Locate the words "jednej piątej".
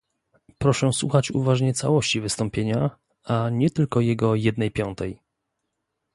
4.35-5.21